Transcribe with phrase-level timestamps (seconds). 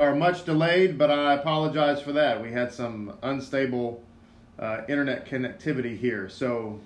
[0.00, 2.42] are much delayed, but I apologize for that.
[2.42, 4.02] We had some unstable
[4.58, 6.28] uh, internet connectivity here.
[6.28, 6.80] So,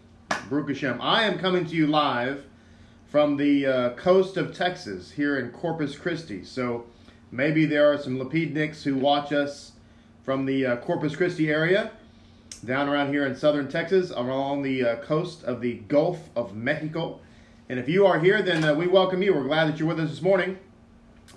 [0.51, 1.01] Baruch Hashem.
[1.01, 2.45] I am coming to you live
[3.07, 6.45] from the uh, coast of Texas here in Corpus Christi.
[6.45, 6.85] So,
[7.31, 9.73] maybe there are some Lapidniks who watch us
[10.23, 11.93] from the uh, Corpus Christi area,
[12.67, 17.21] down around here in southern Texas, along the uh, coast of the Gulf of Mexico.
[17.71, 19.33] And if you are here, then uh, we welcome you.
[19.33, 20.59] We're glad that you're with us this morning.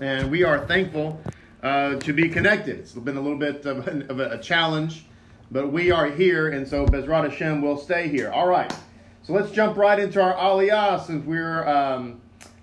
[0.01, 1.21] And we are thankful
[1.63, 2.79] uh, to be connected.
[2.79, 5.05] It's been a little bit of a, of a, challenge,
[5.51, 8.31] but we are here, and so Bezrat Hashem will stay here.
[8.31, 8.73] All right,
[9.23, 12.21] so let's jump right into our aliyah since we're um,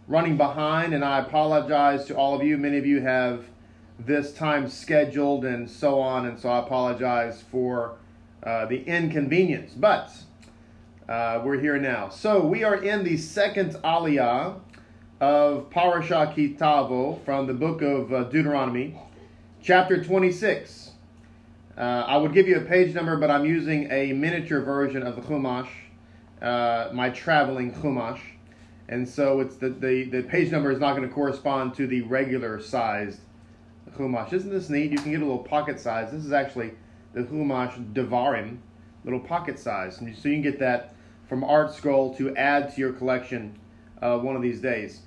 [0.08, 2.56] running behind, and I apologize to all of you.
[2.56, 3.44] Many of you have
[4.00, 7.96] this time scheduled and so on, and so I apologize for
[8.42, 10.12] uh, the inconvenience, but
[11.08, 12.08] uh, we're here now.
[12.08, 14.60] So we are in the second aliyah
[15.20, 18.96] of Parasha Ki Tavo from the book of uh, Deuteronomy,
[19.60, 20.92] chapter 26.
[21.76, 25.16] Uh, I would give you a page number, but I'm using a miniature version of
[25.16, 25.68] the Chumash,
[26.40, 28.20] uh, my traveling Chumash.
[28.88, 32.02] And so it's the, the, the page number is not going to correspond to the
[32.02, 33.20] regular sized
[33.96, 34.32] Chumash.
[34.32, 34.92] Isn't this neat?
[34.92, 36.12] You can get a little pocket size.
[36.12, 36.74] This is actually
[37.12, 38.58] the Chumash Devarim,
[39.04, 39.98] little pocket size.
[40.00, 40.94] And so you can get that
[41.28, 43.58] from Art Scroll to add to your collection
[44.00, 45.00] uh, one of these days.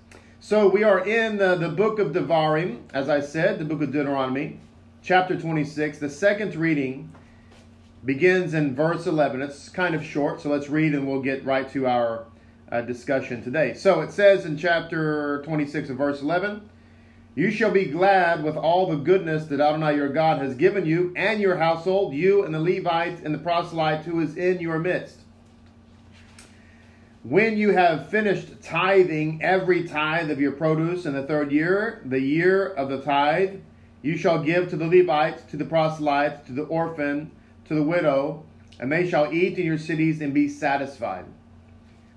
[0.44, 3.92] So we are in the, the book of Devarim, as I said, the book of
[3.92, 4.60] Deuteronomy,
[5.04, 6.00] chapter 26.
[6.00, 7.14] The second reading
[8.04, 9.44] begins in verse 11.
[9.44, 12.26] It's kind of short, so let's read and we'll get right to our
[12.72, 13.76] uh, discussion today.
[13.76, 16.68] So it says in chapter 26 of verse 11,
[17.36, 21.14] You shall be glad with all the goodness that Adonai your God has given you
[21.16, 25.21] and your household, you and the Levite and the proselyte who is in your midst
[27.24, 32.20] when you have finished tithing every tithe of your produce in the third year, the
[32.20, 33.60] year of the tithe,
[34.02, 37.30] you shall give to the Levites, to the proselytes, to the orphan,
[37.66, 38.44] to the widow,
[38.80, 41.26] and they shall eat in your cities and be satisfied.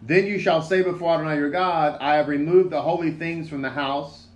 [0.01, 3.61] Then you shall say before Adonai your God, I have removed the holy things from
[3.61, 4.29] the house,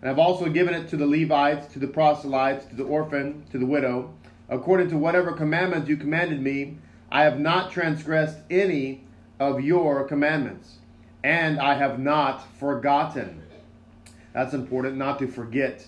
[0.00, 3.58] and have also given it to the Levites, to the proselytes, to the orphan, to
[3.58, 4.14] the widow,
[4.48, 6.78] according to whatever commandments you commanded me.
[7.10, 9.04] I have not transgressed any
[9.40, 10.78] of your commandments,
[11.22, 13.42] and I have not forgotten.
[14.32, 15.86] That's important, not to forget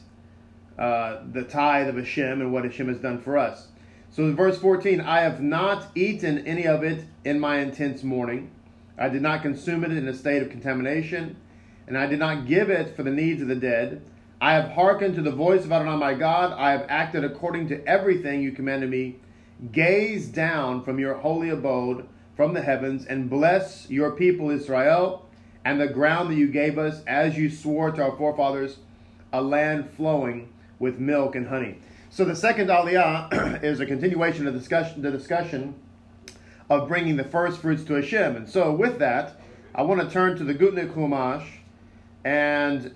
[0.78, 3.68] uh, the tithe of Hashem and what Hashem has done for us.
[4.10, 8.50] So verse 14, I have not eaten any of it in my intense mourning.
[8.98, 11.36] I did not consume it in a state of contamination,
[11.86, 14.02] and I did not give it for the needs of the dead.
[14.40, 16.52] I have hearkened to the voice of Adonai my God.
[16.52, 19.16] I have acted according to everything you commanded me.
[19.70, 22.08] Gaze down from your holy abode
[22.40, 25.28] from the heavens and bless your people Israel
[25.62, 28.78] and the ground that you gave us as you swore to our forefathers,
[29.30, 31.76] a land flowing with milk and honey.
[32.08, 35.74] So the second aliyah is a continuation of the discussion, the discussion
[36.70, 38.36] of bringing the first fruits to Hashem.
[38.36, 39.38] And so with that,
[39.74, 41.46] I want to turn to the Gutnick Chumash
[42.24, 42.94] and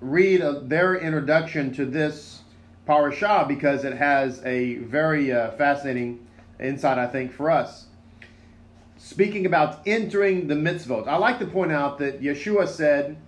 [0.00, 2.42] read a, their introduction to this
[2.86, 6.24] parasha because it has a very uh, fascinating
[6.60, 7.86] insight, I think, for us
[9.04, 11.06] speaking about entering the mitzvot.
[11.06, 13.18] I like to point out that Yeshua said,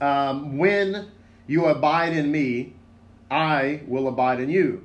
[0.00, 1.12] um, When
[1.46, 2.74] you abide in me,
[3.30, 4.82] I will abide in you.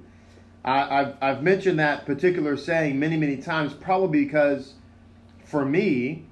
[0.64, 4.74] I, have I've mentioned that particular saying many, many times, probably because
[5.44, 6.26] for me,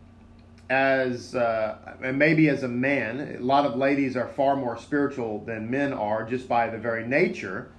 [0.69, 5.43] as uh, and maybe as a man, a lot of ladies are far more spiritual
[5.45, 7.71] than men are just by the very nature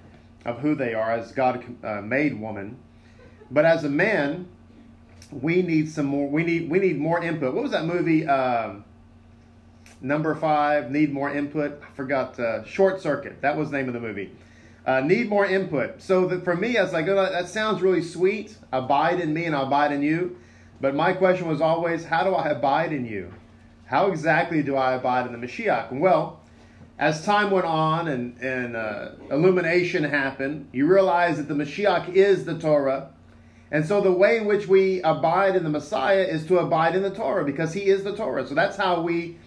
[0.45, 2.77] of who they are as God uh, made woman.
[3.49, 4.47] But as a man,
[5.41, 6.29] we need some more.
[6.29, 7.53] We need we need more input.
[7.53, 8.27] What was that movie?
[8.27, 8.83] Um,
[10.01, 10.91] number five.
[10.91, 11.81] Need more input.
[11.81, 12.39] I forgot.
[12.39, 13.41] Uh, Short Circuit.
[13.41, 14.31] That was the name of the movie.
[14.85, 16.01] Uh, need more input.
[16.01, 18.57] So that for me, I was like, oh, that sounds really sweet.
[18.71, 20.37] Abide in me, and I'll abide in you.
[20.81, 23.33] But my question was always, how do I abide in you?
[23.85, 25.93] How exactly do I abide in the Mashiach?
[25.93, 26.41] Well,
[26.99, 32.43] as time went on and, and uh, illumination happened, you realize that the Mashiach is
[32.43, 33.12] the Torah
[33.73, 37.01] and so the way in which we abide in the Messiah is to abide in
[37.01, 38.45] the Torah because he is the Torah.
[38.45, 39.37] So that's how we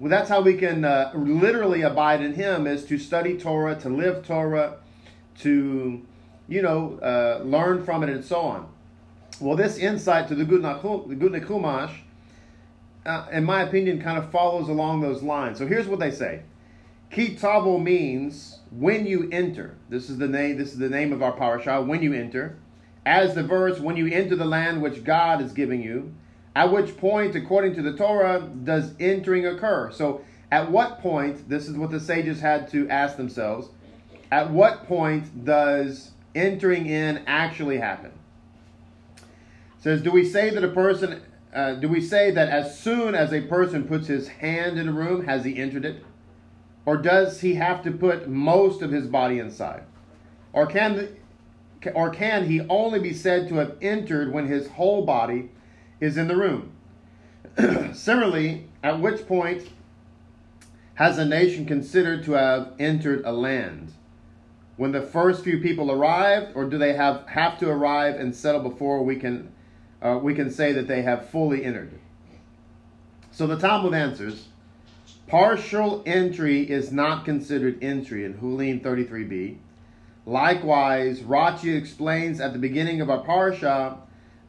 [0.00, 3.88] well, that's how we can uh, literally abide in him is to study Torah, to
[3.88, 4.78] live Torah,
[5.40, 6.04] to
[6.48, 8.68] you know uh, learn from it and so on.
[9.40, 11.98] Well, this insight to the Gutnick Chumash,
[13.06, 15.56] uh, in my opinion, kind of follows along those lines.
[15.56, 16.42] So here's what they say:
[17.12, 19.76] Ki tavo means when you enter.
[19.88, 20.58] This is the name.
[20.58, 21.80] This is the name of our parasha.
[21.80, 22.58] When you enter.
[23.08, 26.12] As the verse, when you enter the land which God is giving you,
[26.54, 29.90] at which point, according to the Torah, does entering occur?
[29.90, 30.20] So,
[30.50, 33.68] At what point, this is what the sages had to ask themselves,
[34.30, 38.12] at what point does entering in actually happen?
[39.16, 41.22] It says, do we say that a person,
[41.54, 44.92] uh, do we say that as soon as a person puts his hand in a
[44.92, 46.04] room, has he entered it?
[46.84, 49.84] Or does he have to put most of his body inside?
[50.52, 51.08] Or can, the,
[51.94, 55.50] or can he only be said to have entered when his whole body
[56.00, 56.72] is in the room?
[57.92, 59.68] Similarly, at which point
[60.94, 63.92] has a nation considered to have entered a land?
[64.76, 68.60] When the first few people arrived, or do they have, have to arrive and settle
[68.60, 69.52] before we can,
[70.00, 71.98] uh, we can say that they have fully entered?
[73.32, 74.48] So the Talmud answers
[75.26, 79.58] partial entry is not considered entry in Hulin 33b.
[80.28, 83.96] Likewise, Rashi explains at the beginning of our parsha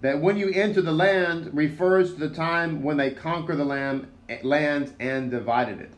[0.02, 4.06] that when you enter the land refers to the time when they conquer the land,
[4.44, 5.94] land and divided it.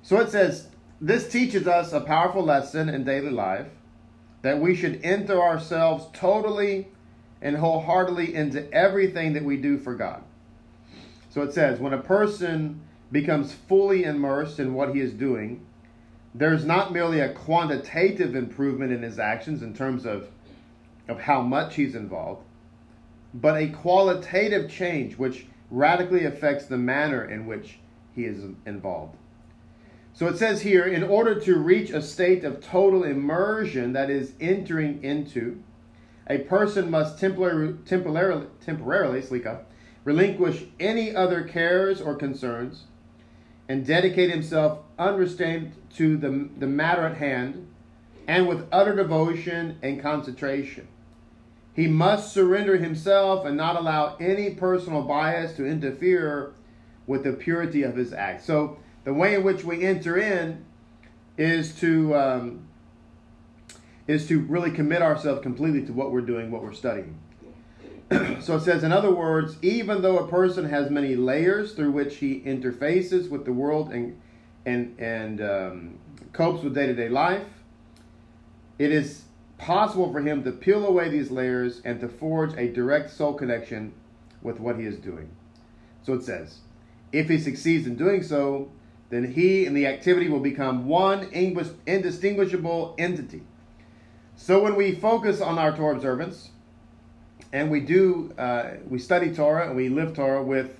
[0.00, 0.68] So it says,
[0.98, 3.66] this teaches us a powerful lesson in daily life
[4.40, 6.88] that we should enter ourselves totally
[7.42, 10.22] and wholeheartedly into everything that we do for God.
[11.28, 12.80] So it says, when a person
[13.12, 15.66] becomes fully immersed in what he is doing,
[16.34, 20.28] there's not merely a quantitative improvement in his actions in terms of,
[21.08, 22.42] of how much he's involved,
[23.32, 27.78] but a qualitative change which radically affects the manner in which
[28.14, 29.16] he is involved.
[30.12, 34.32] So it says here, in order to reach a state of total immersion, that is,
[34.40, 35.60] entering into,
[36.28, 39.64] a person must temporarily, temporarily, temporarily slika,
[40.04, 42.84] relinquish any other cares or concerns
[43.68, 47.68] and dedicate himself unrestrained to the, the matter at hand
[48.26, 50.88] and with utter devotion and concentration.
[51.74, 56.54] He must surrender himself and not allow any personal bias to interfere
[57.06, 58.44] with the purity of his act.
[58.44, 60.64] So, the way in which we enter in
[61.36, 62.68] is to um,
[64.06, 67.18] is to really commit ourselves completely to what we're doing, what we're studying.
[68.40, 72.16] so it says, in other words, even though a person has many layers through which
[72.16, 74.20] he interfaces with the world and
[74.66, 75.98] and and um,
[76.32, 77.46] copes with day to day life,
[78.78, 79.24] it is
[79.58, 83.92] possible for him to peel away these layers and to forge a direct soul connection
[84.42, 85.30] with what he is doing.
[86.02, 86.58] So it says,
[87.12, 88.70] if he succeeds in doing so,
[89.10, 91.28] then he and the activity will become one
[91.86, 93.42] indistinguishable entity.
[94.36, 96.50] So when we focus on our Torah observance,
[97.52, 100.76] and we do, uh, we study Torah and we live Torah with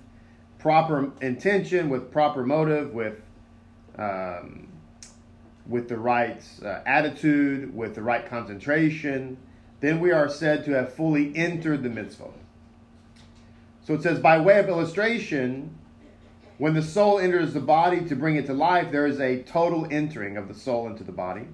[0.58, 3.20] proper intention, with proper motive, with
[3.98, 4.68] um,
[5.66, 9.36] with the right uh, attitude, with the right concentration,
[9.80, 12.30] then we are said to have fully entered the mitzvah.
[13.84, 15.76] So it says, by way of illustration,
[16.58, 19.86] when the soul enters the body to bring it to life, there is a total
[19.90, 21.46] entering of the soul into the body,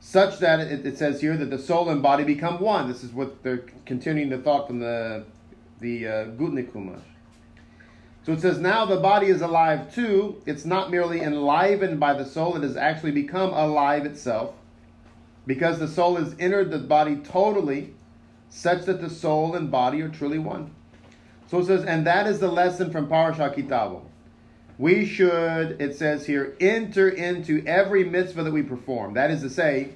[0.00, 2.88] such that it, it says here that the soul and body become one.
[2.88, 5.24] This is what they're continuing the thought from the
[5.80, 7.00] the uh, Gutnick Chumash.
[8.24, 10.42] So it says, now the body is alive too.
[10.44, 14.54] It's not merely enlivened by the soul, it has actually become alive itself.
[15.46, 17.94] Because the soul has entered the body totally,
[18.50, 20.74] such that the soul and body are truly one.
[21.50, 24.02] So it says, and that is the lesson from Parashat Ki Tavo.
[24.76, 29.14] We should, it says here, enter into every mitzvah that we perform.
[29.14, 29.92] That is to say,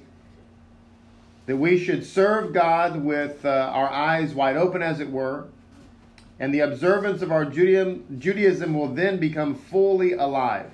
[1.45, 5.45] that we should serve God with uh, our eyes wide open, as it were,
[6.39, 10.71] and the observance of our Judaism, Judaism will then become fully alive.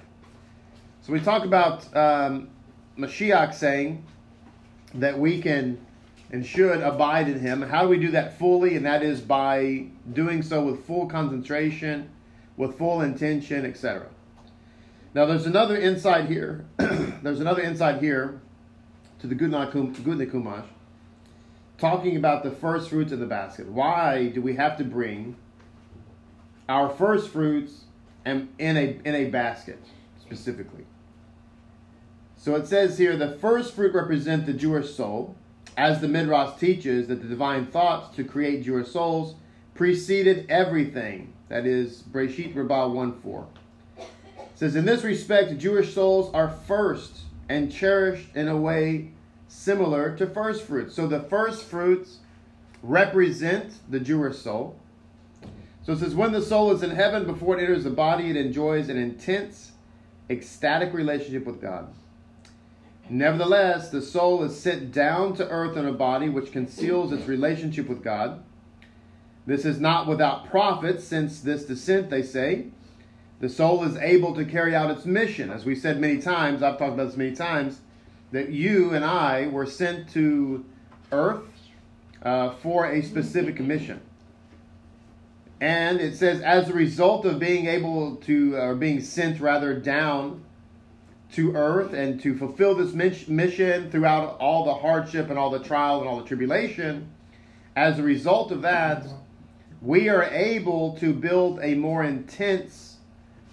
[1.01, 2.49] So we talk about um,
[2.97, 4.05] Mashiach saying
[4.95, 5.85] that we can
[6.31, 7.61] and should abide in him.
[7.61, 8.75] How do we do that fully?
[8.75, 12.09] And that is by doing so with full concentration,
[12.55, 14.07] with full intention, etc.
[15.15, 16.65] Now, there's another insight here.
[16.77, 18.41] there's another insight here
[19.19, 19.71] to the Gutnick
[20.31, 20.67] Chumash,
[21.79, 23.67] talking about the first fruits of the basket.
[23.67, 25.35] Why do we have to bring
[26.69, 27.83] our first fruits
[28.23, 29.79] and in a in a basket
[30.21, 30.85] specifically.
[32.37, 35.35] So it says here the first fruit represent the Jewish soul,
[35.75, 39.35] as the Midrash teaches that the divine thoughts to create Jewish souls
[39.73, 41.33] preceded everything.
[41.49, 43.47] That is Breshit Rabbah 1 4.
[43.97, 44.05] It
[44.55, 49.11] says, In this respect, Jewish souls are first and cherished in a way
[49.47, 50.95] similar to first fruits.
[50.95, 52.17] So the first fruits
[52.83, 54.75] represent the Jewish soul.
[55.89, 58.35] So it says, when the soul is in heaven, before it enters the body, it
[58.35, 59.71] enjoys an intense,
[60.29, 61.91] ecstatic relationship with God.
[63.09, 67.89] Nevertheless, the soul is sent down to earth in a body which conceals its relationship
[67.89, 68.43] with God.
[69.47, 72.67] This is not without profit, since this descent, they say,
[73.39, 75.49] the soul is able to carry out its mission.
[75.49, 77.79] As we said many times, I've talked about this many times,
[78.31, 80.63] that you and I were sent to
[81.11, 81.47] earth
[82.21, 84.01] uh, for a specific mission.
[85.61, 90.43] And it says, as a result of being able to, or being sent rather down
[91.33, 95.99] to earth and to fulfill this mission throughout all the hardship and all the trial
[95.99, 97.09] and all the tribulation,
[97.75, 99.05] as a result of that,
[99.81, 102.97] we are able to build a more intense,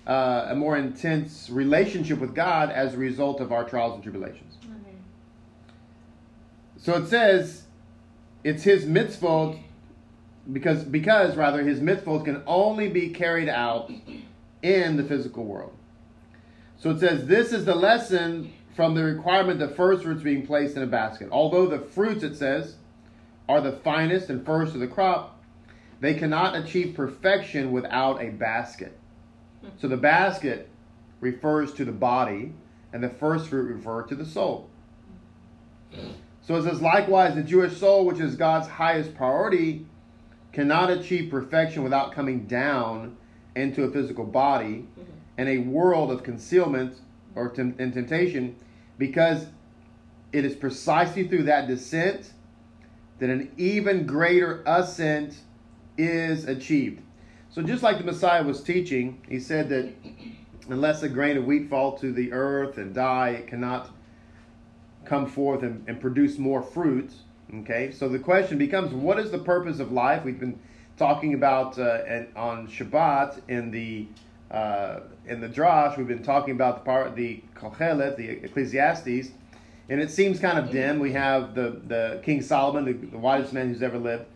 [0.07, 4.55] uh, a more intense relationship with God as a result of our trials and tribulations.
[4.65, 4.97] Okay.
[6.79, 7.65] So it says,
[8.43, 9.61] it's His mitzvot
[10.53, 13.91] because because rather His mitzvot can only be carried out
[14.63, 15.73] in the physical world.
[16.79, 20.77] So it says, this is the lesson from the requirement of first fruits being placed
[20.77, 21.29] in a basket.
[21.33, 22.77] Although the fruits, it says,
[23.49, 25.41] are the finest and first of the crop,
[26.01, 28.99] they cannot achieve perfection without a basket.
[29.79, 30.69] So the basket
[31.21, 32.53] refers to the body,
[32.93, 34.69] and the first fruit refer to the soul.
[36.43, 39.87] So it says, likewise, the Jewish soul, which is God's highest priority,
[40.57, 43.15] cannot achieve perfection without coming down
[43.55, 45.03] into a physical body mm-hmm.
[45.37, 46.97] and a world of concealment
[47.35, 48.57] or and temptation
[48.97, 49.49] because
[50.33, 52.33] it is precisely through that descent
[53.19, 55.37] that an even greater ascent
[55.99, 57.03] is achieved.
[57.51, 59.93] So, just like the Messiah was teaching, he said that
[60.71, 63.91] unless a grain of wheat fall to the earth and die, it cannot
[65.05, 67.13] come forth and, and produce more fruit.
[67.55, 70.25] Okay, so the question becomes what is the purpose of life?
[70.25, 70.59] We've been
[70.97, 74.09] talking about uh, on Shabbat in the
[74.51, 79.31] uh, in the Drash, we've been talking about the part, the Kohelet, the Ecclesiastes,
[79.89, 80.99] and it seems kind of dim.
[80.99, 84.27] We have the, the King Solomon, the, the wisest man who's ever lived,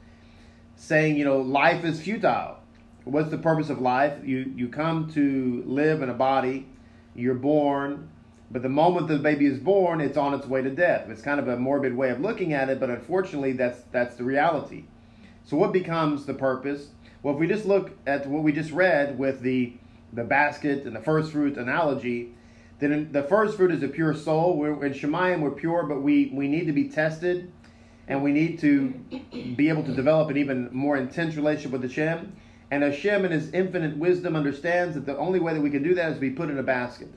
[0.76, 2.58] saying, you know, life is futile.
[3.04, 4.24] What's the purpose of life?
[4.24, 6.68] You you come to live in a body,
[7.16, 8.08] you're born,
[8.50, 11.08] but the moment the baby is born, it's on its way to death.
[11.08, 14.24] It's kind of a morbid way of looking at it, but unfortunately, that's that's the
[14.24, 14.84] reality.
[15.44, 16.88] So, what becomes the purpose?
[17.22, 19.74] Well, if we just look at what we just read with the
[20.12, 22.32] the basket and the first fruit analogy,
[22.80, 24.56] then the first fruit is a pure soul.
[24.56, 27.52] We're, in Shemayim, we're pure, but we, we need to be tested
[28.08, 28.88] and we need to
[29.56, 32.34] be able to develop an even more intense relationship with Hashem.
[32.72, 35.94] And Hashem, in His infinite wisdom, understands that the only way that we can do
[35.94, 37.08] that is to be put in a basket.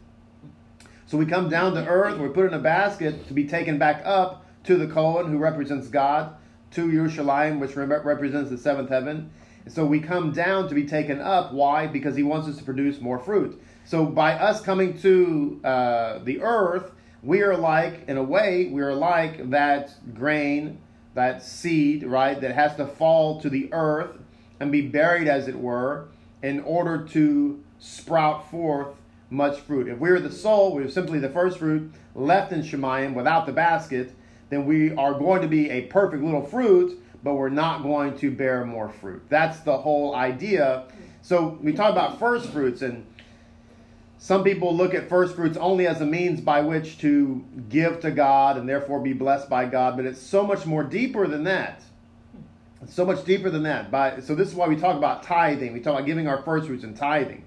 [1.05, 4.01] So we come down to earth, we're put in a basket to be taken back
[4.05, 6.35] up to the Kohen, who represents God,
[6.71, 9.29] to Yerushalayim, which represents the seventh heaven,
[9.67, 11.53] so we come down to be taken up.
[11.53, 11.87] Why?
[11.87, 13.61] Because he wants us to produce more fruit.
[13.85, 16.91] So by us coming to uh, the earth,
[17.21, 20.79] we are like, in a way, we are like that grain,
[21.13, 24.17] that seed, right, that has to fall to the earth
[24.59, 26.07] and be buried, as it were,
[26.41, 28.95] in order to sprout forth
[29.33, 29.87] much fruit.
[29.87, 33.51] If we are the soul, we're simply the first fruit left in Shemayim without the
[33.51, 34.13] basket,
[34.49, 38.29] then we are going to be a perfect little fruit but we're not going to
[38.29, 39.23] bear more fruit.
[39.29, 40.83] That's the whole idea.
[41.21, 43.05] So we talk about first fruits, and
[44.17, 48.11] some people look at first fruits only as a means by which to give to
[48.11, 51.81] God and therefore be blessed by God, but it's so much more deeper than that.
[52.85, 53.89] So much deeper than that.
[53.89, 55.71] By, so this is why we talk about tithing.
[55.71, 57.45] We talk about giving our first fruits and tithing.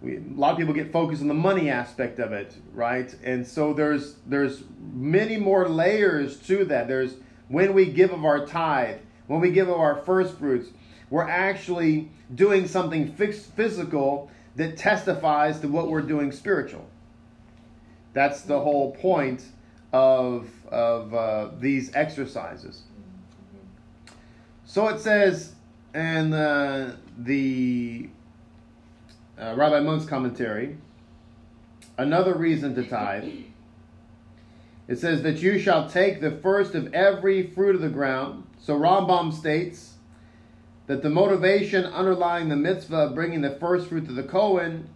[0.00, 3.12] We, a lot of people get focused on the money aspect of it, right?
[3.24, 4.62] And so there's there's
[4.92, 6.88] many more layers to that.
[6.88, 7.14] There's
[7.48, 10.68] when we give of our tithe, when we give of our first fruits,
[11.10, 16.86] we're actually doing something fixed, physical that testifies to what we're doing spiritual.
[18.12, 19.44] That's the whole point
[19.92, 22.82] of, of uh, these exercises.
[24.64, 25.54] So it says
[25.94, 28.08] and uh, the
[29.40, 30.76] uh, Rabbi Munk's commentary,
[31.96, 33.24] another reason to tithe
[34.88, 38.44] it says that you shall take the first of every fruit of the ground.
[38.58, 39.94] So Rambam states
[40.86, 44.88] that the motivation underlying the mitzvah of bringing the first fruit to the Kohen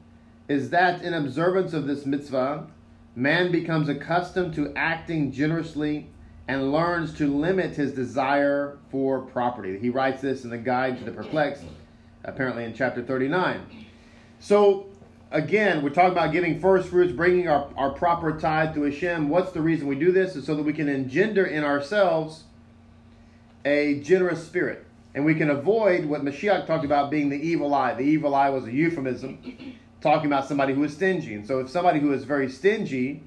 [0.48, 2.66] is that in observance of this mitzvah,
[3.14, 6.08] man becomes accustomed to acting generously
[6.48, 9.78] and learns to limit his desire for property.
[9.78, 11.64] He writes this in the Guide to the Perplexed,
[12.24, 13.86] apparently in chapter 39.
[14.42, 14.86] So
[15.30, 19.28] again, we're talking about giving first fruits, bringing our, our proper tithe to Hashem.
[19.28, 20.34] What's the reason we do this?
[20.34, 22.42] Is so that we can engender in ourselves
[23.64, 24.84] a generous spirit.
[25.14, 27.94] And we can avoid what Mashiach talked about being the evil eye.
[27.94, 29.38] The evil eye was a euphemism
[30.00, 31.34] talking about somebody who is stingy.
[31.34, 33.22] And so if somebody who is very stingy,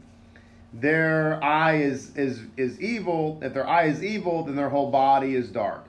[0.74, 3.40] their eye is, is, is evil.
[3.42, 5.86] If their eye is evil, then their whole body is dark.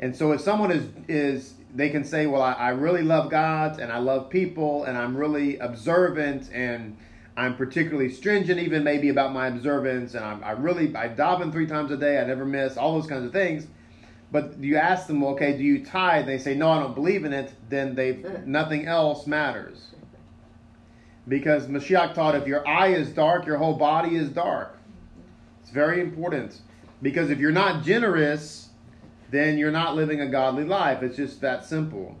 [0.00, 3.80] And so if someone is, is they can say, well, I, I really love God
[3.80, 6.96] and I love people and I'm really observant and
[7.36, 11.66] I'm particularly stringent, even maybe about my observance, and I'm, I really I daven three
[11.66, 12.18] times a day.
[12.18, 13.66] I never miss all those kinds of things.
[14.32, 16.20] But you ask them, okay, do you tithe?
[16.20, 17.52] And They say, no, I don't believe in it.
[17.68, 18.50] Then they hmm.
[18.50, 19.88] nothing else matters,
[21.28, 24.78] because Mashiach taught if your eye is dark, your whole body is dark.
[25.60, 26.60] It's very important
[27.02, 28.65] because if you're not generous,
[29.30, 31.02] then you're not living a godly life.
[31.02, 32.16] It's just that simple.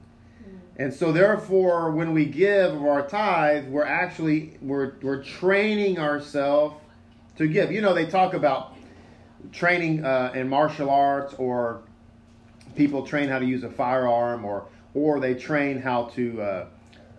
[0.78, 6.76] And so therefore when we give of our tithe, we're actually we're we're training ourselves
[7.36, 7.72] to give.
[7.72, 8.74] You know, they talk about
[9.52, 11.82] training uh, in martial arts or
[12.74, 16.66] people train how to use a firearm or or they train how to uh,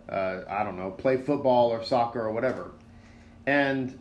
[0.09, 2.71] uh, I don't know, play football or soccer or whatever.
[3.45, 3.97] And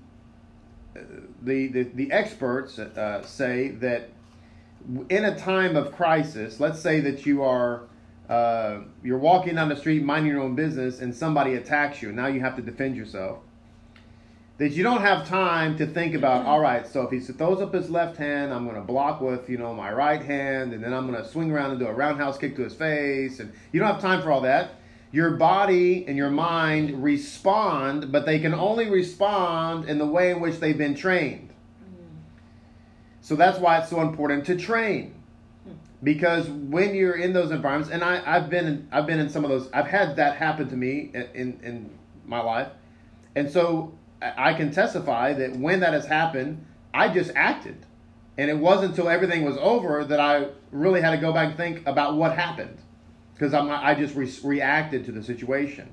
[1.42, 4.10] the the, the experts uh, say that
[5.08, 7.82] in a time of crisis, let's say that you are
[8.28, 12.26] uh, you're walking down the street minding your own business and somebody attacks you now
[12.26, 13.38] you have to defend yourself
[14.58, 17.72] that you don't have time to think about all right so if he throws up
[17.72, 20.92] his left hand i'm going to block with you know my right hand and then
[20.92, 23.78] i'm going to swing around and do a roundhouse kick to his face and you
[23.78, 24.70] don't have time for all that.
[25.12, 30.40] Your body and your mind respond but they can only respond in the way in
[30.40, 31.45] which they've been trained
[33.26, 35.12] so that's why it's so important to train
[36.00, 39.44] because when you're in those environments, and I, I've been in, I've been in some
[39.44, 39.68] of those.
[39.72, 42.68] I've had that happen to me in, in, in my life,
[43.34, 46.64] and so I can testify that when that has happened,
[46.94, 47.84] I just acted,
[48.38, 51.56] and it wasn't until everything was over that I really had to go back and
[51.56, 52.78] think about what happened,
[53.34, 55.90] because I'm I just re- reacted to the situation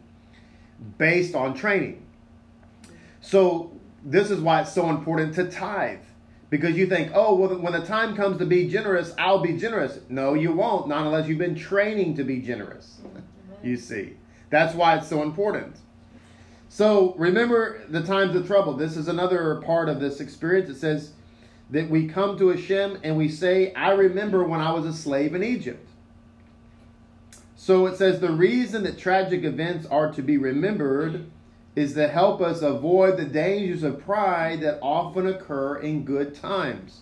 [0.99, 2.05] based on training.
[3.21, 3.71] So
[4.05, 5.97] this is why it's so important to tithe
[6.53, 9.97] because you think, oh, well, when the time comes to be generous, I'll be generous.
[10.07, 13.01] No, you won't, not unless you've been training to be generous.
[13.63, 14.17] you see.
[14.51, 15.77] That's why it's so important.
[16.69, 18.73] So remember the times of trouble.
[18.73, 20.69] This is another part of this experience.
[20.69, 21.13] It says
[21.71, 25.33] that we come to Hashem and we say, I remember when I was a slave
[25.33, 25.89] in Egypt.
[27.55, 31.31] So it says the reason that tragic events are to be remembered
[31.75, 37.01] is to help us avoid the dangers of pride that often occur in good times.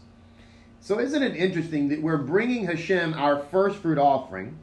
[0.79, 4.57] So, isn't it interesting that we're bringing Hashem our first fruit offering?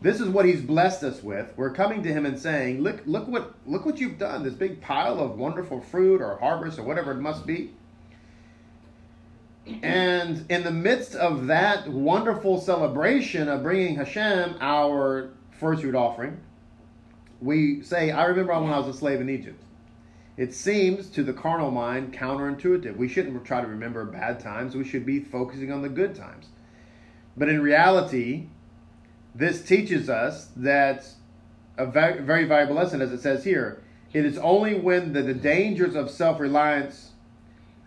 [0.00, 1.52] This is what He's blessed us with.
[1.56, 4.44] We're coming to Him and saying, "Look, look what, look what you've done!
[4.44, 7.72] This big pile of wonderful fruit or harvest or whatever it must be."
[9.82, 16.38] And in the midst of that wonderful celebration of bringing Hashem our first fruit offering,
[17.40, 19.62] we say, I remember when I was a slave in Egypt.
[20.36, 22.96] It seems to the carnal mind counterintuitive.
[22.96, 26.46] We shouldn't try to remember bad times, we should be focusing on the good times.
[27.36, 28.46] But in reality,
[29.34, 31.06] this teaches us that
[31.76, 33.82] a very, valuable lesson, as it says here.
[34.12, 37.12] It is only when the, the dangers of self reliance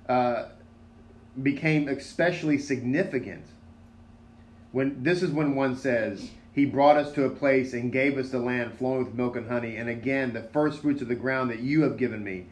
[0.07, 0.45] uh,
[1.41, 3.45] became especially significant.
[4.71, 8.29] When this is when one says, he brought us to a place and gave us
[8.29, 11.49] the land flowing with milk and honey, and again, the first fruits of the ground
[11.49, 12.45] that you have given me.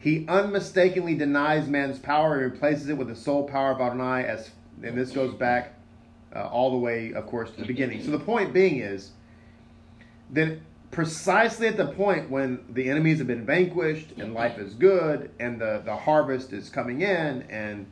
[0.00, 4.50] He unmistakably denies man's power and replaces it with the sole power of Adonai, as,
[4.82, 5.74] and this goes back
[6.34, 8.04] uh, all the way, of course, to the beginning.
[8.04, 9.10] So the point being is
[10.30, 10.58] that
[10.90, 15.60] precisely at the point when the enemies have been vanquished and life is good and
[15.60, 17.86] the, the harvest is coming in and,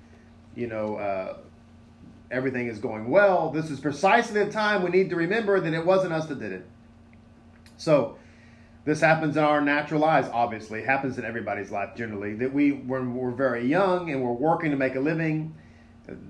[0.55, 1.37] you know, uh,
[2.31, 3.51] everything is going well.
[3.51, 6.53] This is precisely the time we need to remember that it wasn't us that did
[6.53, 6.67] it.
[7.77, 8.19] So,
[8.85, 10.81] this happens in our natural lives, obviously.
[10.81, 12.35] It happens in everybody's life generally.
[12.35, 15.55] That we, when we're very young and we're working to make a living,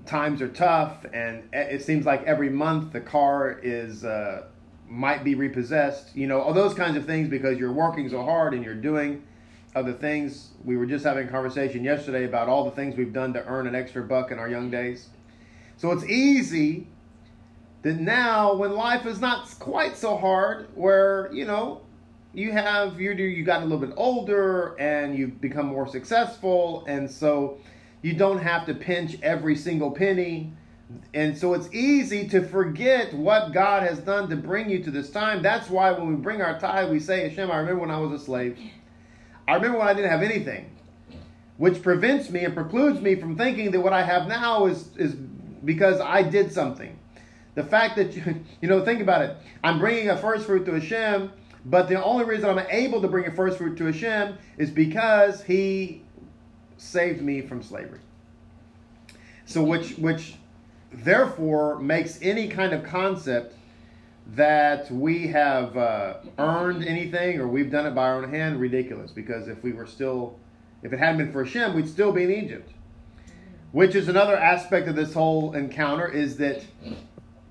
[0.05, 4.47] times are tough, and it seems like every month the car is uh,
[4.87, 6.15] might be repossessed.
[6.15, 9.23] You know, all those kinds of things because you're working so hard and you're doing
[9.75, 10.49] other things.
[10.63, 13.67] We were just having a conversation yesterday about all the things we've done to earn
[13.67, 15.09] an extra buck in our young days.
[15.77, 16.87] So it's easy
[17.83, 21.81] that now when life is not quite so hard, where, you know,
[22.33, 26.85] you have you do you got a little bit older and you've become more successful
[26.87, 27.57] and so
[28.03, 30.53] you don't have to pinch every single penny
[31.13, 35.09] and so it's easy to forget what God has done to bring you to this
[35.09, 35.41] time.
[35.41, 38.21] That's why when we bring our tithe, we say, Hashem, I remember when I was
[38.21, 38.57] a slave.
[39.47, 40.69] I remember when I didn't have anything,
[41.57, 45.15] which prevents me and precludes me from thinking that what I have now is, is
[45.67, 46.97] because I did something.
[47.53, 48.23] The fact that, you,
[48.61, 49.37] you know, think about it.
[49.63, 51.31] I'm bringing a first fruit to Hashem,
[51.65, 55.43] but the only reason I'm able to bring a first fruit to Hashem is because
[55.43, 56.01] He
[56.77, 57.99] saved me from slavery.
[59.45, 60.35] So, which, which
[60.91, 63.55] therefore makes any kind of concept
[64.35, 69.11] that we have uh, earned anything or we've done it by our own hand, ridiculous.
[69.11, 70.37] Because if we were still,
[70.83, 72.71] if it hadn't been for Hashem, we'd still be in Egypt.
[73.71, 76.63] Which is another aspect of this whole encounter is that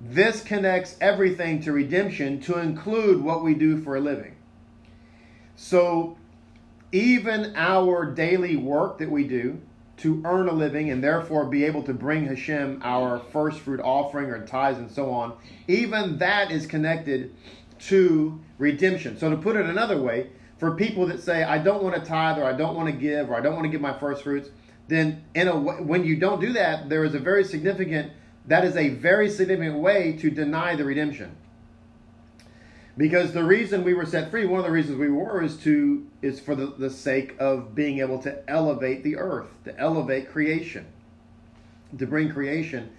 [0.00, 4.35] this connects everything to redemption to include what we do for a living.
[5.57, 6.16] So
[6.92, 9.61] even our daily work that we do
[9.98, 14.31] to earn a living and therefore be able to bring Hashem our first fruit offering
[14.31, 15.35] or tithes and so on,
[15.68, 17.35] even that is connected
[17.79, 19.18] to redemption.
[19.18, 22.38] So to put it another way, for people that say, I don't want to tithe
[22.38, 24.48] or I don't want to give or I don't want to give my first fruits,
[24.88, 28.12] then in a when you don't do that, there is a very significant,
[28.46, 31.37] that is a very significant way to deny the redemption.
[32.96, 36.07] Because the reason we were set free, one of the reasons we were, is to
[36.22, 40.87] is for the, the sake of being able to elevate the earth, to elevate creation,
[41.99, 42.90] to bring creation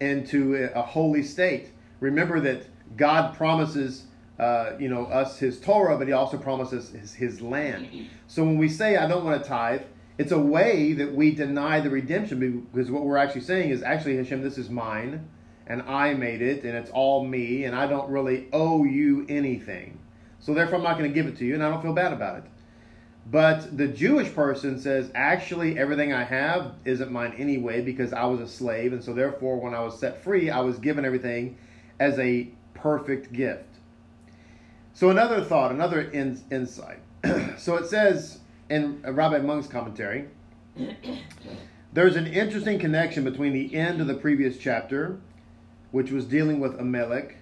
[0.00, 1.68] into a, a holy state.
[2.00, 4.06] Remember that God promises,
[4.40, 7.86] uh, you know, us His Torah, but He also promises His, His land.
[8.26, 9.82] So when we say, "I don't want to tithe,"
[10.18, 14.16] it's a way that we deny the redemption because what we're actually saying is, actually,
[14.16, 15.28] Hashem, this is mine
[15.66, 19.98] and I made it and it's all me and I don't really owe you anything.
[20.38, 22.12] So therefore, I'm not going to give it to you and I don't feel bad
[22.12, 22.44] about it.
[23.30, 28.40] But the Jewish person says, actually, everything I have isn't mine anyway because I was
[28.40, 28.92] a slave.
[28.92, 31.56] And so therefore, when I was set free, I was given everything
[31.98, 33.64] as a perfect gift.
[34.92, 36.98] So another thought, another in, insight.
[37.56, 40.28] so it says in Rabbi Munk's commentary,
[41.92, 45.18] there's an interesting connection between the end of the previous chapter
[45.94, 47.36] which was dealing with Amalek,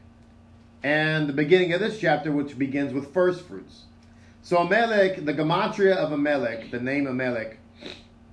[0.82, 3.84] and the beginning of this chapter, which begins with first fruits.
[4.42, 7.58] So Amalek, the gematria of Amalek, the name Amalek,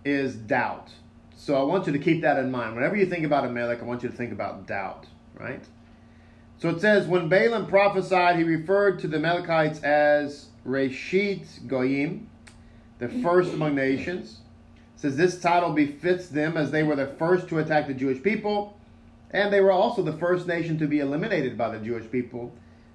[0.04, 0.90] is doubt.
[1.38, 2.76] So I want you to keep that in mind.
[2.76, 5.64] Whenever you think about Amalek, I want you to think about doubt, right?
[6.58, 12.29] So it says, when Balaam prophesied, he referred to the Amalekites as Reshit Goyim,
[13.00, 14.40] the first among nations.
[14.96, 18.22] It says this title befits them as they were the first to attack the Jewish
[18.22, 18.80] people
[19.32, 22.52] and they were also the first nation to be eliminated by the Jewish people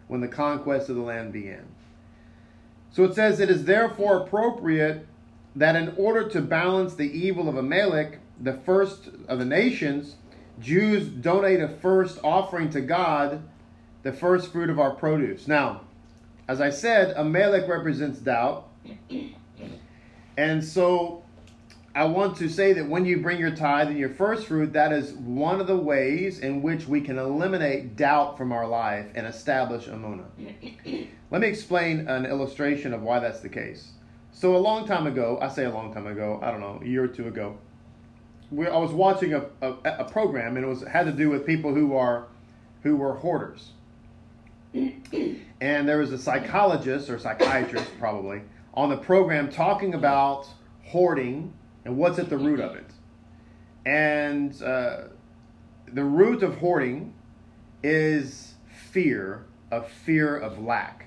[0.09, 1.65] when the conquest of the land began.
[2.91, 5.07] So it says, It is therefore appropriate
[5.57, 10.17] that in order to balance the evil of Amalek, the first of the nations,
[10.61, 13.43] Jews donate a first offering to God,
[14.03, 15.47] the first fruit of our produce.
[15.47, 15.83] Now,
[16.49, 18.69] as I said, Amalek represents doubt.
[20.37, 21.25] And so
[21.97, 24.93] I want to say that when you bring your tithe and your first fruit, that
[24.93, 29.29] is one of the ways in which we can eliminate doubt from our life and
[29.29, 30.27] establish Amunah.
[31.31, 33.93] Let me explain an illustration of why that's the case.
[34.33, 36.87] So, a long time ago, I say a long time ago, I don't know, a
[36.87, 37.57] year or two ago,
[38.51, 41.47] we, I was watching a, a, a program and it was had to do with
[41.47, 42.27] people who are
[42.83, 43.71] who were hoarders.
[45.61, 48.43] And there was a psychologist or psychiatrist probably
[48.75, 50.47] on the program talking about
[50.85, 51.53] hoarding
[51.85, 52.91] and what's at the root of it.
[53.87, 55.03] And uh,
[55.93, 57.15] the root of hoarding
[57.83, 58.55] is
[58.91, 61.07] fear of fear of lack.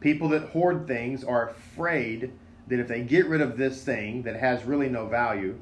[0.00, 2.32] People that hoard things are afraid
[2.68, 5.58] that if they get rid of this thing that has really no value,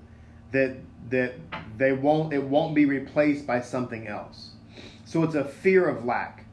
[0.53, 0.77] that
[1.11, 1.35] that
[1.77, 4.51] they won't it won't be replaced by something else.
[5.05, 6.47] So it's a fear of lack.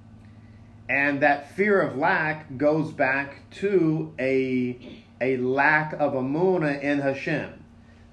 [0.89, 7.63] And that fear of lack goes back to a a lack of amuna in Hashem.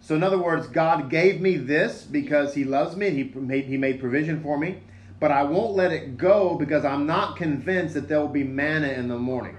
[0.01, 3.11] So, in other words, God gave me this because He loves me.
[3.11, 4.79] He made, he made provision for me.
[5.21, 8.89] But I won't let it go because I'm not convinced that there will be manna
[8.89, 9.57] in the morning.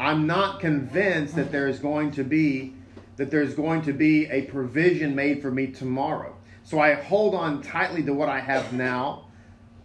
[0.00, 2.74] I'm not convinced that there is going to be
[3.16, 6.36] that there's going to be a provision made for me tomorrow.
[6.64, 9.25] So I hold on tightly to what I have now,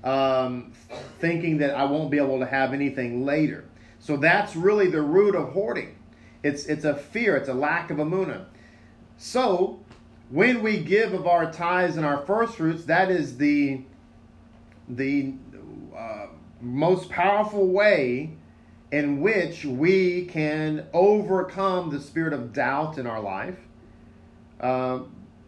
[0.03, 0.71] um,
[1.19, 3.65] thinking that I won't be able to have anything later.
[3.99, 5.95] So that's really the root of hoarding.
[6.43, 7.37] It's it's a fear.
[7.37, 8.45] It's a lack of amuna.
[9.17, 9.79] So
[10.29, 13.83] when we give of our tithes and our first fruits, that is the
[14.89, 15.33] the
[15.95, 16.27] uh,
[16.59, 18.31] most powerful way
[18.91, 23.57] in which we can overcome the spirit of doubt in our life.
[24.59, 24.99] Uh,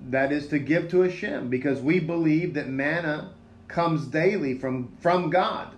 [0.09, 3.31] that is to give to Hashem because we believe that manna
[3.73, 5.75] comes daily from, from God,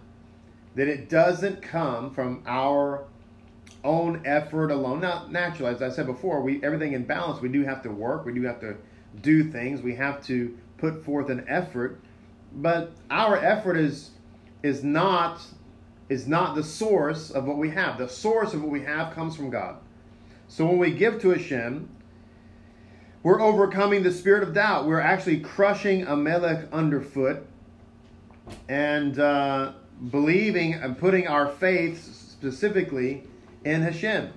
[0.76, 3.06] that it doesn't come from our
[3.86, 5.00] own effort alone.
[5.00, 7.42] Now, naturally, as I said before, we everything in balance.
[7.42, 8.26] We do have to work.
[8.26, 8.76] We do have to
[9.22, 9.82] do things.
[9.82, 12.02] We have to put forth an effort,
[12.54, 14.12] but our effort is
[14.62, 15.42] is not
[16.10, 17.98] is not the source of what we have.
[17.98, 19.78] The source of what we have comes from God.
[20.48, 21.90] So when we give to Hashem,
[23.24, 24.86] we're overcoming the spirit of doubt.
[24.86, 27.48] We're actually crushing Amalek underfoot.
[28.68, 29.74] And uh,
[30.12, 33.24] believing and putting our faith specifically
[33.64, 34.32] in Hashem.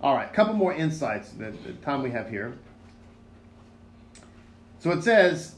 [0.00, 2.56] All right, a couple more insights the, the time we have here.
[4.78, 5.56] So it says,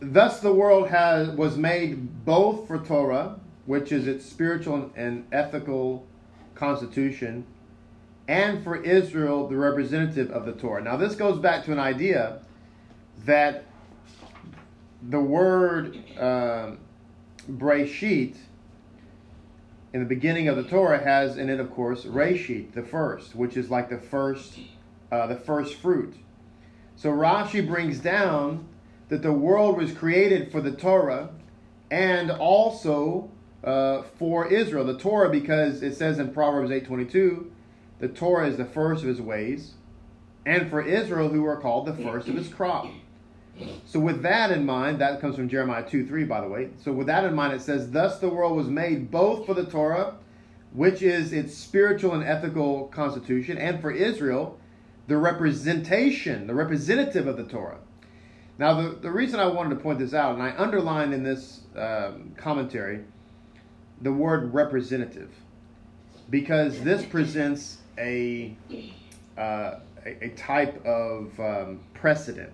[0.00, 6.06] Thus the world has was made both for Torah, which is its spiritual and ethical
[6.54, 7.44] constitution,
[8.26, 10.82] and for Israel, the representative of the Torah.
[10.82, 12.40] Now, this goes back to an idea
[13.26, 13.64] that
[15.08, 16.72] the word uh,
[17.50, 18.36] Breshit
[19.92, 23.56] in the beginning of the Torah has in it, of course, Reshit, the first, which
[23.56, 24.58] is like the first,
[25.10, 26.14] uh, the first fruit.
[26.96, 28.66] So Rashi brings down
[29.08, 31.30] that the world was created for the Torah
[31.90, 33.30] and also
[33.64, 34.84] uh, for Israel.
[34.84, 37.50] The Torah, because it says in Proverbs eight twenty two,
[37.98, 39.72] the Torah is the first of his ways,
[40.46, 42.86] and for Israel, who are called the first of his crop.
[43.86, 46.70] So, with that in mind, that comes from Jeremiah 2 3, by the way.
[46.82, 49.64] So, with that in mind, it says, Thus the world was made both for the
[49.64, 50.14] Torah,
[50.72, 54.58] which is its spiritual and ethical constitution, and for Israel,
[55.08, 57.78] the representation, the representative of the Torah.
[58.58, 61.62] Now, the, the reason I wanted to point this out, and I underlined in this
[61.76, 63.04] um, commentary
[64.02, 65.30] the word representative,
[66.28, 68.54] because this presents a,
[69.36, 72.52] uh, a, a, type of um, precedent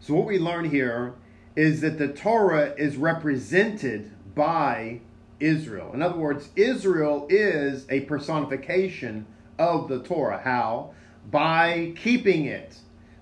[0.00, 1.14] so, what we learn here
[1.56, 5.00] is that the Torah is represented by
[5.40, 5.92] Israel.
[5.92, 9.26] In other words, Israel is a personification
[9.58, 10.40] of the Torah.
[10.42, 10.92] How?
[11.30, 12.78] By keeping it.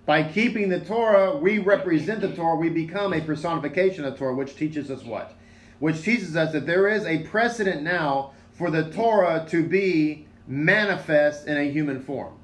[0.06, 2.56] By keeping the Torah, we represent the Torah.
[2.56, 5.34] We become a personification of Torah, which teaches us what?
[5.80, 11.46] Which teaches us that there is a precedent now for the Torah to be manifest
[11.48, 12.34] in a human form.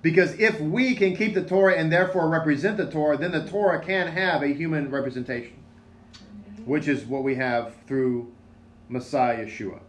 [0.00, 3.84] Because if we can keep the Torah and therefore represent the Torah, then the Torah
[3.84, 5.54] can have a human representation,
[6.64, 8.32] which is what we have through
[8.88, 9.80] Messiah Yeshua.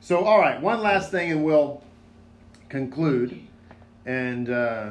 [0.00, 1.82] So, all right, one last thing, and we'll
[2.68, 3.40] conclude.
[4.04, 4.90] And uh,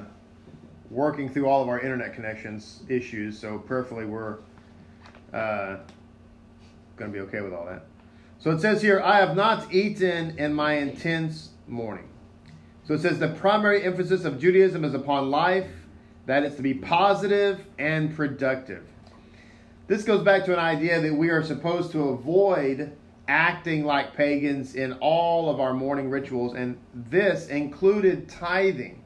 [0.89, 4.39] working through all of our internet connections issues, so prayerfully we're
[5.33, 5.77] uh,
[6.97, 7.85] going to be okay with all that.
[8.39, 12.09] So it says here, I have not eaten in my intense mourning.
[12.87, 15.67] So it says the primary emphasis of Judaism is upon life,
[16.27, 18.83] that it's to be positive and productive.
[19.87, 22.95] This goes back to an idea that we are supposed to avoid
[23.27, 29.03] acting like pagans in all of our mourning rituals, and this included tithing.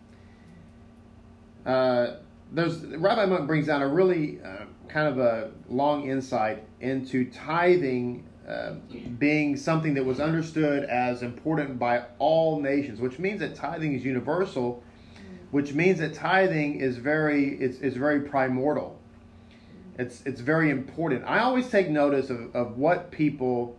[1.65, 2.17] Uh,
[2.51, 8.25] there's Rabbi Munk brings down a really uh, kind of a long insight into tithing
[9.19, 14.03] being something that was understood as important by all nations, which means that tithing is
[14.03, 14.83] universal,
[15.51, 18.99] which means that tithing is very it's, it's very primordial.
[19.97, 21.25] It's it's very important.
[21.25, 23.77] I always take notice of, of what people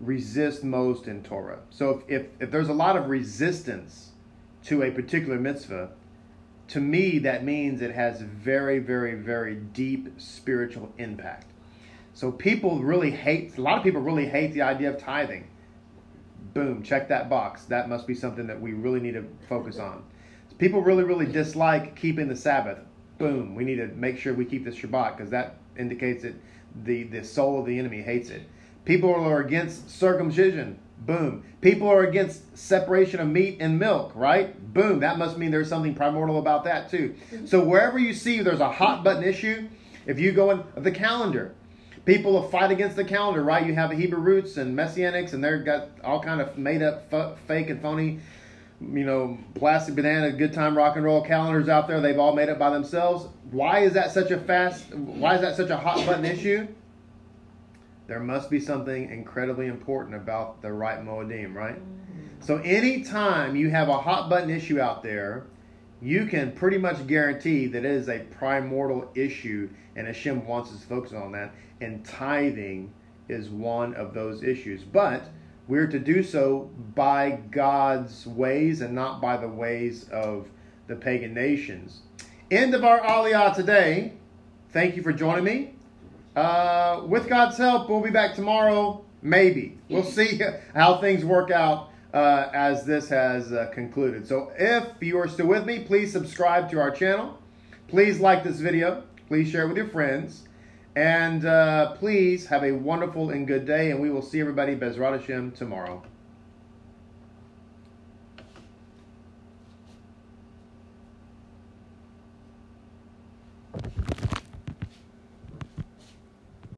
[0.00, 1.60] resist most in Torah.
[1.70, 4.10] So if, if, if there's a lot of resistance
[4.64, 5.90] to a particular mitzvah,
[6.68, 11.53] to me that means it has very, very, very deep spiritual impact.
[12.14, 15.48] So people really hate, a lot of people really hate the idea of tithing.
[16.54, 17.64] Boom, check that box.
[17.64, 20.04] That must be something that we really need to focus on.
[20.58, 22.78] People really, really dislike keeping the Sabbath.
[23.18, 26.34] Boom, we need to make sure we keep the Shabbat because that indicates that
[26.84, 28.42] the, the soul of the enemy hates it.
[28.84, 30.78] People are against circumcision.
[31.00, 31.44] Boom.
[31.60, 34.72] People are against separation of meat and milk, right?
[34.72, 35.00] Boom.
[35.00, 37.16] That must mean there's something primordial about that too.
[37.46, 39.68] So wherever you see there's a hot button issue,
[40.06, 41.54] if you go in the calendar,
[42.04, 43.66] people will fight against the calendar, right?
[43.66, 47.38] You have Hebrew roots and Messianics, and they've got all kind of made up, f-
[47.46, 48.20] fake and phony,
[48.80, 52.00] you know, plastic banana, good time rock and roll calendars out there.
[52.00, 53.26] They've all made it by themselves.
[53.50, 54.94] Why is that such a fast?
[54.94, 56.66] Why is that such a hot button issue?
[58.06, 61.76] There must be something incredibly important about the right Moedim, right?
[61.76, 62.40] Mm-hmm.
[62.40, 65.46] So anytime you have a hot button issue out there,
[66.04, 70.82] you can pretty much guarantee that it is a primordial issue, and Hashem wants us
[70.82, 72.92] to focus on that and tithing
[73.28, 74.82] is one of those issues.
[74.82, 75.28] But
[75.66, 80.48] we're to do so by God's ways and not by the ways of
[80.88, 82.02] the pagan nations.
[82.50, 84.12] End of our Aliyah today.
[84.72, 85.74] Thank you for joining me.
[86.36, 89.02] Uh, with God's help, we'll be back tomorrow.
[89.22, 89.78] Maybe.
[89.88, 90.38] We'll see
[90.74, 94.26] how things work out uh, as this has uh, concluded.
[94.26, 97.38] So if you are still with me, please subscribe to our channel.
[97.88, 99.02] Please like this video.
[99.26, 100.48] Please share it with your friends.
[100.94, 105.18] And uh, please have a wonderful and good day, and we will see everybody Bezrat
[105.18, 106.04] Hashem tomorrow.